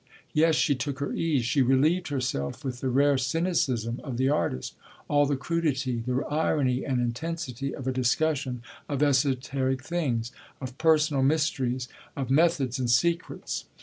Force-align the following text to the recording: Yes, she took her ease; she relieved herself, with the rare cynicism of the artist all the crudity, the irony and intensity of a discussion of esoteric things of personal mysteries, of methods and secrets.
Yes, 0.33 0.55
she 0.55 0.73
took 0.73 0.97
her 0.97 1.13
ease; 1.13 1.45
she 1.45 1.61
relieved 1.61 2.07
herself, 2.07 2.65
with 2.65 2.79
the 2.79 2.89
rare 2.89 3.19
cynicism 3.19 4.01
of 4.03 4.17
the 4.17 4.29
artist 4.29 4.73
all 5.07 5.27
the 5.27 5.37
crudity, 5.37 5.99
the 6.03 6.23
irony 6.27 6.83
and 6.83 6.99
intensity 6.99 7.75
of 7.75 7.85
a 7.87 7.91
discussion 7.93 8.63
of 8.89 9.03
esoteric 9.03 9.83
things 9.83 10.31
of 10.59 10.75
personal 10.79 11.21
mysteries, 11.21 11.87
of 12.15 12.31
methods 12.31 12.79
and 12.79 12.89
secrets. 12.89 13.65